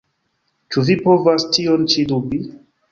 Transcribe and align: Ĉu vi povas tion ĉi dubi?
Ĉu 0.71 0.85
vi 0.89 0.97
povas 1.03 1.47
tion 1.59 1.89
ĉi 1.95 2.09
dubi? 2.15 2.45